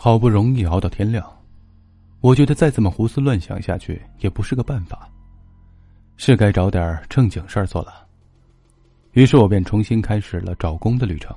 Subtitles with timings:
[0.00, 1.28] 好不容易熬到天亮，
[2.20, 5.10] 我觉得再这么胡思乱想下去也不是个办法，
[6.16, 8.06] 是该找点正经事儿做了。
[9.14, 11.36] 于是我便重新开始了找工的旅程。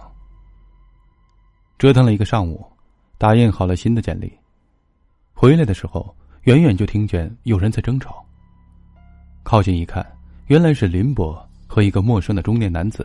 [1.79, 2.63] 折腾了一个上午，
[3.17, 4.31] 打印好了新的简历。
[5.33, 8.23] 回来的时候，远远就听见有人在争吵。
[9.41, 10.05] 靠近一看，
[10.45, 13.03] 原来是林伯和一个陌生的中年男子。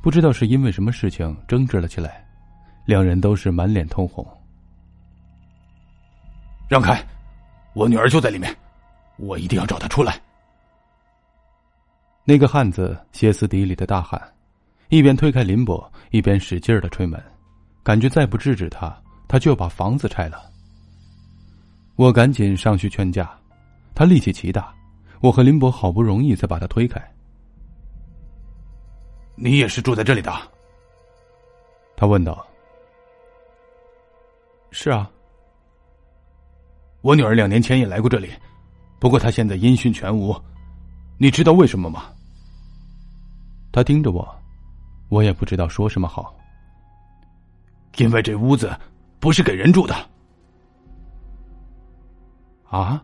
[0.00, 2.24] 不知道是因为什么事情争执了起来，
[2.90, 4.26] 两人都是满脸通红。
[6.68, 7.00] 让开，
[7.72, 8.52] 我女儿就在里面，
[9.16, 10.20] 我一定要找她出来。
[12.24, 14.20] 那个汉子歇斯底里的大喊，
[14.88, 15.80] 一边推开林博，
[16.10, 17.22] 一边使劲的推门，
[17.84, 18.92] 感觉再不制止他，
[19.28, 20.50] 他就要把房子拆了。
[21.94, 23.30] 我赶紧上去劝架，
[23.94, 24.74] 他力气极大，
[25.20, 27.00] 我和林博好不容易才把他推开。
[29.36, 30.32] 你也是住在这里的？
[31.96, 32.44] 他问道。
[34.70, 35.10] 是啊，
[37.00, 38.30] 我女儿两年前也来过这里，
[38.98, 40.34] 不过她现在音讯全无，
[41.18, 42.04] 你知道为什么吗？
[43.72, 44.28] 他盯着我，
[45.08, 46.36] 我也不知道说什么好。
[47.98, 48.76] 因为这屋子
[49.18, 49.94] 不是给人住的。
[52.68, 53.00] 啊！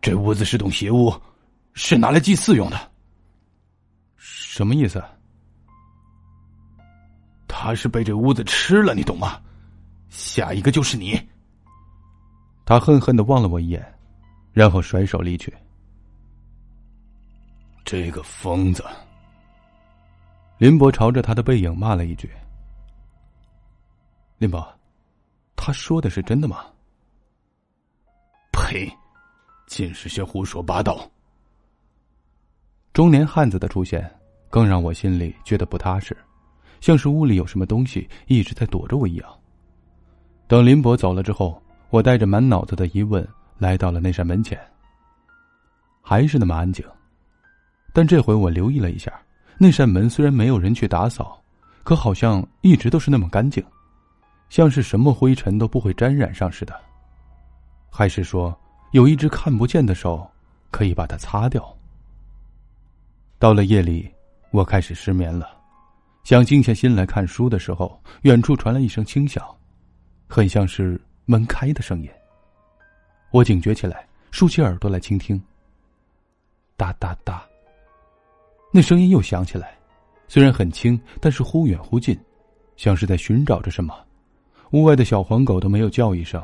[0.00, 1.14] 这屋子是栋邪屋，
[1.74, 2.90] 是拿来祭祀用的。
[4.16, 5.02] 什么意思？
[7.48, 9.40] 他是被这屋子吃了，你懂吗？
[10.12, 11.18] 下一个就是你。
[12.66, 13.82] 他恨恨的望了我一眼，
[14.52, 15.52] 然后甩手离去。
[17.82, 18.84] 这个疯子！
[20.58, 22.30] 林博朝着他的背影骂了一句
[24.36, 24.62] ：“林博，
[25.56, 26.66] 他说的是真的吗？”
[28.52, 28.88] 呸！
[29.66, 31.10] 尽是些胡说八道。
[32.92, 34.08] 中年汉子的出现，
[34.50, 36.14] 更让我心里觉得不踏实，
[36.82, 39.41] 像是屋里有什么东西一直在躲着我一样。
[40.52, 41.58] 等林博走了之后，
[41.88, 44.60] 我带着满脑子的疑问来到了那扇门前。
[46.02, 46.84] 还是那么安静，
[47.94, 49.10] 但这回我留意了一下。
[49.56, 51.42] 那扇门虽然没有人去打扫，
[51.82, 53.64] 可好像一直都是那么干净，
[54.50, 56.78] 像是什么灰尘都不会沾染上似的。
[57.88, 58.54] 还是说，
[58.90, 60.30] 有一只看不见的手
[60.70, 61.66] 可以把它擦掉？
[63.38, 64.06] 到了夜里，
[64.50, 65.48] 我开始失眠了，
[66.24, 69.42] 想静下心来看书的时候，远处传来一声轻响，
[70.34, 72.08] 很像是门开的声音。
[73.32, 75.38] 我警觉起来，竖起耳朵来倾听。
[76.74, 77.46] 哒哒哒。
[78.72, 79.76] 那声音又响起来，
[80.28, 82.18] 虽然很轻，但是忽远忽近，
[82.78, 83.94] 像是在寻找着什么。
[84.70, 86.42] 屋外的小黄狗都没有叫一声，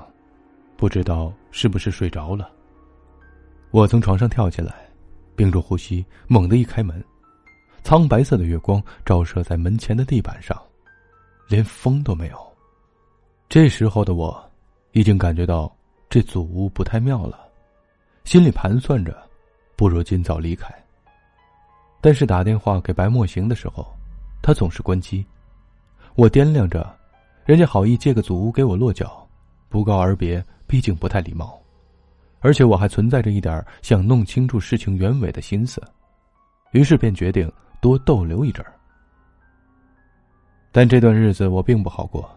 [0.77, 2.51] 不知道是不是睡着了。
[3.71, 4.87] 我从床上跳起来，
[5.35, 7.03] 屏住呼吸，猛地一开门，
[7.83, 10.63] 苍白色的月光照射在门前的地板上，
[11.49, 12.48] 连风都没有。
[13.49, 14.39] 这时候的我，
[14.93, 15.75] 已经感觉到
[16.11, 17.49] 这祖屋不太妙了，
[18.25, 19.17] 心里盘算着，
[19.75, 20.69] 不如尽早离开。
[22.03, 23.91] 但是打电话给白墨行的时候，
[24.43, 25.25] 他总是关机。
[26.15, 26.95] 我掂量着，
[27.47, 29.27] 人家好意借个祖屋给我落脚，
[29.71, 31.59] 不告而别，毕竟不太礼貌。
[32.41, 35.83] 而且我还存在着一点想弄清楚事情原委的心思，
[36.73, 38.75] 于是便决定多逗留一阵儿。
[40.71, 42.31] 但这段日子我并不好过，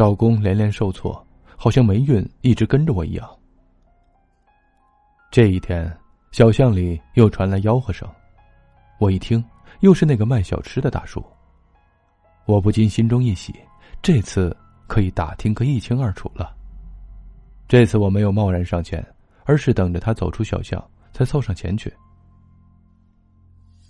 [0.00, 1.22] 找工连连受挫，
[1.58, 3.30] 好像霉运一直跟着我一样。
[5.30, 5.94] 这一天，
[6.32, 8.08] 小巷里又传来吆喝声。
[8.98, 9.44] 我一听，
[9.80, 11.22] 又是那个卖小吃的大叔。
[12.46, 13.54] 我不禁心中一喜，
[14.00, 14.56] 这次
[14.86, 16.56] 可以打听个一清二楚了。
[17.68, 19.06] 这次我没有贸然上前，
[19.44, 20.82] 而是等着他走出小巷，
[21.12, 21.92] 才凑上前去。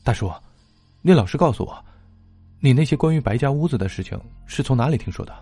[0.02, 0.28] 大叔，
[1.02, 1.84] 你老实告诉我，
[2.58, 5.32] 你那些关于白家屋子的事情是从哪里听说的？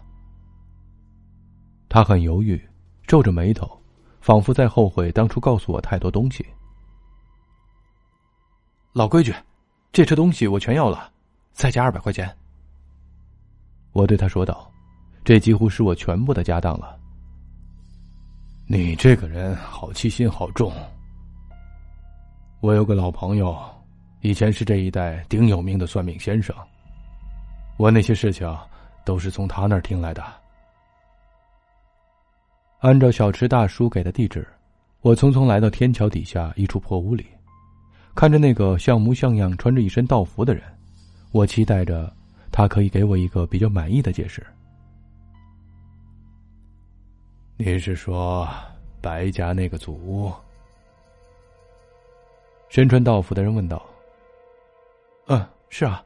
[1.89, 2.61] 他很犹豫，
[3.07, 3.71] 皱着眉头，
[4.21, 6.45] 仿佛在后悔当初告诉我太多东西。
[8.93, 9.35] 老规矩。
[9.91, 11.11] 这车东西我全要了，
[11.53, 12.31] 再加二百块钱。
[13.93, 14.71] 我对他说道
[15.25, 16.97] ：“这几乎是我全部的家当了。”
[18.69, 20.71] 你这个人好奇心好重。
[22.61, 23.59] 我有个老朋友，
[24.21, 26.55] 以前是这一带顶有名的算命先生。
[27.79, 28.57] 我那些事情
[29.07, 30.23] 都是从他那儿听来的。
[32.81, 34.47] 按照小池大叔给的地址，
[35.01, 37.27] 我匆匆来到天桥底下一处破屋里。
[38.15, 40.63] 看着那个像模像样、穿着一身道服的人，
[41.33, 42.13] 我期待着
[42.53, 44.47] 他可以给我一个比较满意的解释。
[47.57, 48.49] 你是说
[49.01, 50.33] 白家那个祖屋？
[52.69, 53.85] 身穿道服的人问道。
[55.27, 56.05] “嗯，是啊，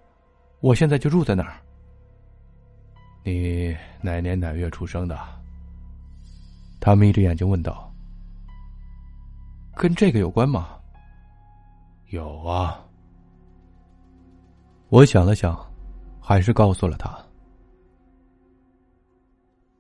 [0.61, 1.57] 我现在就住在那儿。”
[3.25, 5.42] 你哪年哪月出生的？
[6.85, 7.89] 他眯着眼睛问道。
[9.77, 10.81] 跟这个有关吗？
[12.09, 12.85] 有啊。
[14.89, 15.57] 我想了想，
[16.21, 17.17] 还是告诉了他。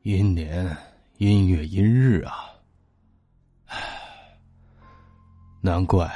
[0.02, 0.64] 阴年
[1.18, 2.50] 阴月阴日啊，
[3.66, 3.76] 唉，
[5.60, 6.08] 难怪。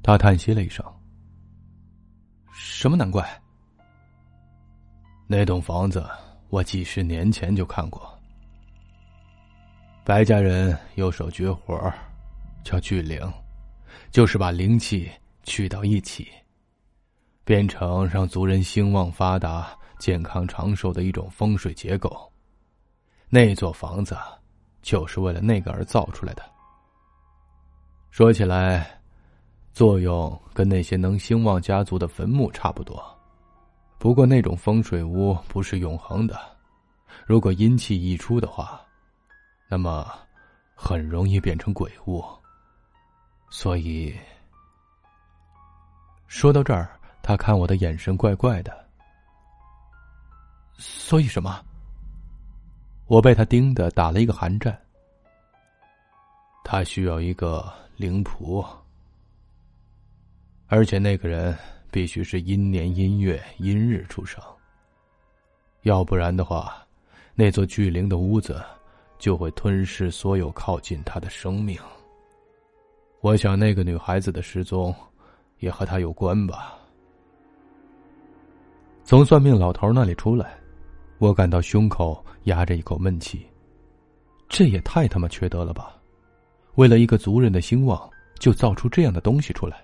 [0.00, 0.84] 他叹息了一声。
[2.52, 3.28] 什么难怪？
[5.26, 6.08] 那栋房子
[6.48, 8.19] 我几十年前就看过。
[10.02, 11.92] 白家人有手绝活，
[12.64, 13.20] 叫聚灵，
[14.10, 15.08] 就是把灵气
[15.44, 16.26] 聚到一起，
[17.44, 19.68] 变成让族人兴旺发达、
[19.98, 22.10] 健康长寿的一种风水结构。
[23.28, 24.16] 那座房子
[24.82, 26.42] 就是为了那个而造出来的。
[28.10, 29.00] 说起来，
[29.72, 33.00] 作用跟那些能兴旺家族的坟墓差不多，
[33.98, 36.40] 不过那种风水屋不是永恒的，
[37.26, 38.80] 如果阴气溢出的话。
[39.70, 40.12] 那么，
[40.74, 42.24] 很容易变成鬼物。
[43.50, 44.12] 所以，
[46.26, 48.84] 说到这儿，他看我的眼神怪怪的。
[50.76, 51.64] 所以什么？
[53.06, 54.76] 我被他盯得打了一个寒战。
[56.64, 58.66] 他需要一个灵仆，
[60.66, 61.56] 而且那个人
[61.92, 64.42] 必须是阴年阴月阴日出生，
[65.82, 66.84] 要不然的话，
[67.34, 68.60] 那座巨灵的屋子。
[69.20, 71.78] 就会吞噬所有靠近他的生命。
[73.20, 74.92] 我想那个女孩子的失踪，
[75.58, 76.76] 也和他有关吧。
[79.04, 80.58] 从算命老头那里出来，
[81.18, 83.46] 我感到胸口压着一口闷气。
[84.48, 85.94] 这也太他妈缺德了吧！
[86.76, 89.82] 为了一个族人的兴旺，就造出这样的东西出来，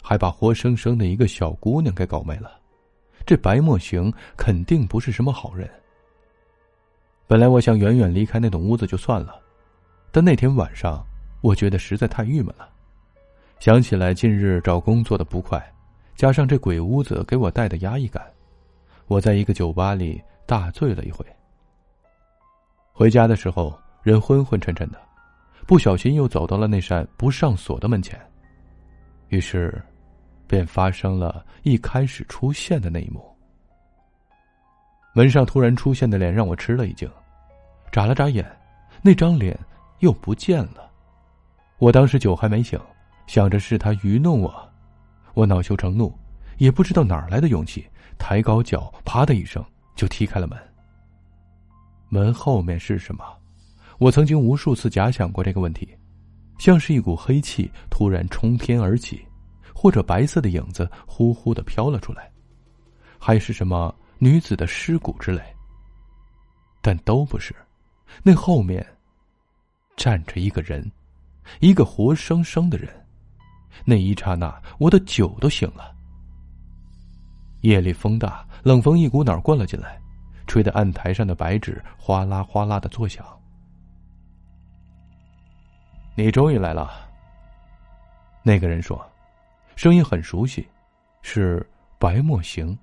[0.00, 2.52] 还把活生生的一个小姑娘给搞没了。
[3.26, 5.68] 这白墨行肯定不是什么好人。
[7.30, 9.40] 本来我想远远离开那栋屋子就算了，
[10.10, 11.06] 但那天晚上，
[11.42, 12.68] 我觉得实在太郁闷了。
[13.60, 15.64] 想起来近日找工作的不快，
[16.16, 18.20] 加上这鬼屋子给我带的压抑感，
[19.06, 21.24] 我在一个酒吧里大醉了一回。
[22.92, 25.00] 回家的时候人昏昏沉沉的，
[25.68, 28.20] 不小心又走到了那扇不上锁的门前，
[29.28, 29.80] 于是，
[30.48, 33.24] 便发生了一开始出现的那一幕。
[35.20, 37.06] 门上突然出现的脸让我吃了一惊，
[37.92, 38.42] 眨了眨眼，
[39.02, 39.54] 那张脸
[39.98, 40.90] 又不见了。
[41.76, 42.80] 我当时酒还没醒，
[43.26, 44.72] 想着是他愚弄我，
[45.34, 46.10] 我恼羞成怒，
[46.56, 47.86] 也不知道哪来的勇气，
[48.18, 49.62] 抬高脚，啪的一声
[49.94, 50.58] 就踢开了门。
[52.08, 53.22] 门后面是什么？
[53.98, 55.86] 我曾经无数次假想过这个问题，
[56.58, 59.22] 像是一股黑气突然冲天而起，
[59.74, 62.30] 或者白色的影子呼呼的飘了出来，
[63.18, 63.94] 还是什么？
[64.22, 65.42] 女子的尸骨之类，
[66.82, 67.56] 但都不是。
[68.22, 68.86] 那后面
[69.96, 70.92] 站着一个人，
[71.60, 72.88] 一个活生生的人。
[73.82, 75.96] 那一刹那，我的酒都醒了。
[77.62, 79.98] 夜里风大，冷风一股脑灌了进来，
[80.46, 83.24] 吹得案台上的白纸哗啦哗啦的作响。
[86.14, 87.08] 你终于来了。
[88.42, 89.02] 那个人说，
[89.76, 90.68] 声音很熟悉，
[91.22, 91.66] 是
[91.98, 92.76] 白墨行。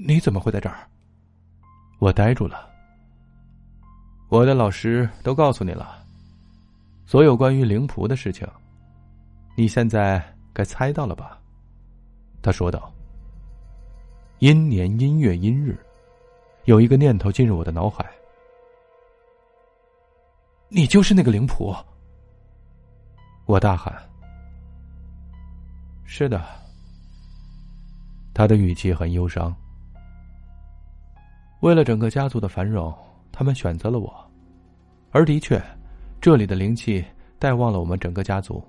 [0.00, 0.86] 你怎么会在这儿？
[1.98, 2.70] 我呆住了。
[4.28, 6.04] 我的老师都告诉你了，
[7.04, 8.46] 所有关于灵仆的事情，
[9.56, 11.40] 你现在该猜到了吧？
[12.40, 12.92] 他说道。
[14.38, 15.76] 阴年阴月阴日，
[16.66, 18.08] 有一个念头进入我的脑海。
[20.68, 21.76] 你就是那个灵仆！
[23.46, 23.92] 我大喊。
[26.04, 26.40] 是的。
[28.32, 29.52] 他的语气很忧伤。
[31.60, 32.94] 为了整个家族的繁荣，
[33.32, 34.30] 他们选择了我，
[35.10, 35.60] 而的确，
[36.20, 37.04] 这里的灵气
[37.36, 38.62] 带旺了我们整个家族。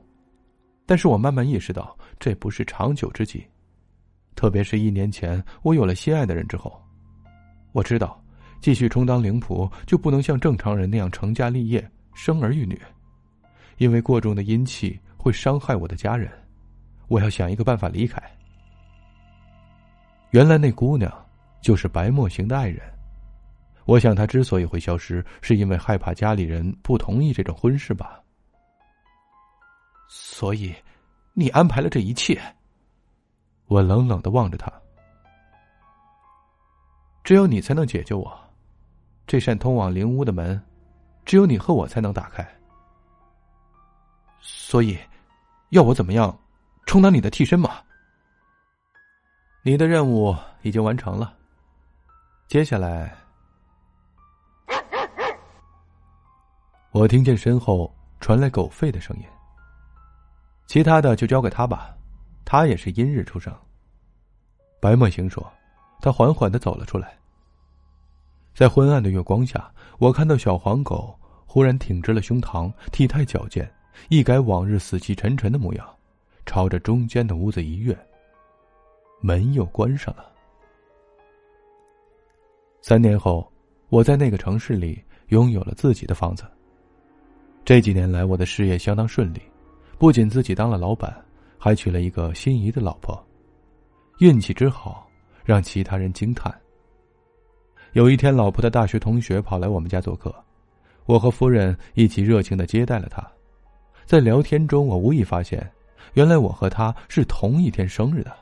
[0.87, 3.45] 但是我慢慢意识到，这不是长久之计，
[4.35, 6.81] 特别是一年前我有了心爱的人之后，
[7.73, 8.19] 我知道，
[8.59, 12.81] 继续充当灵仆就不能像正常人那样成家立业、生儿育女，
[13.77, 16.27] 因为过重的阴气会伤害我的家人。
[17.07, 18.19] 我要想一个办法离开。
[20.31, 21.28] 原来那姑娘。
[21.61, 22.81] 就是白墨行的爱人，
[23.85, 28.19] 我想他之所以会消失，是因为害怕家里人不同意这种婚事吧。
[30.07, 30.73] 所以，
[31.33, 32.41] 你安排了这一切。
[33.67, 34.71] 我冷冷的望着他，
[37.23, 38.35] 只有你才能解救我，
[39.27, 40.59] 这扇通往灵屋的门，
[41.23, 42.47] 只有你和我才能打开。
[44.39, 44.97] 所以，
[45.69, 46.35] 要我怎么样，
[46.87, 47.79] 充当你的替身吗？
[49.61, 51.37] 你的任务已经完成了。
[52.49, 53.15] 接下来，
[56.89, 59.23] 我听见身后传来狗吠的声音。
[60.65, 61.95] 其他的就交给他吧，
[62.43, 63.55] 他也是阴日出生。
[64.79, 65.47] 白墨行说，
[66.01, 67.15] 他缓缓的走了出来。
[68.55, 71.15] 在昏暗的月光下，我看到小黄狗
[71.45, 73.71] 忽然挺直了胸膛，体态矫健，
[74.07, 75.87] 一改往日死气沉沉的模样，
[76.47, 77.95] 朝着中间的屋子一跃。
[79.21, 80.25] 门又关上了。
[82.81, 83.51] 三年后，
[83.89, 86.43] 我在那个城市里拥有了自己的房子。
[87.65, 89.41] 这几年来，我的事业相当顺利，
[89.97, 91.13] 不仅自己当了老板，
[91.57, 93.21] 还娶了一个心仪的老婆，
[94.19, 95.07] 运气之好
[95.43, 96.53] 让其他人惊叹。
[97.93, 100.33] 有一天，老婆的大学同学跑来我们家做客，
[101.05, 103.25] 我和夫人一起热情的接待了他。
[104.05, 105.69] 在聊天中，我无意发现，
[106.13, 108.35] 原来我和他是同一天生日的。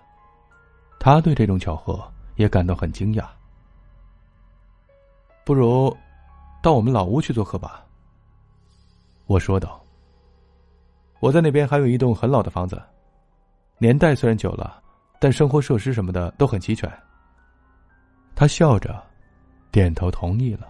[1.00, 2.02] 他对这种巧合
[2.36, 3.26] 也感到很惊讶。
[5.48, 5.96] 不如，
[6.62, 7.86] 到我们老屋去做客吧。
[9.28, 9.82] 我说道。
[11.22, 12.84] 我在那边还有一栋很老的房子，
[13.78, 14.84] 年代虽然久了，
[15.22, 16.92] 但生活设施什么的都很齐全。
[18.36, 19.02] 他笑着，
[19.72, 20.68] 点头同意了。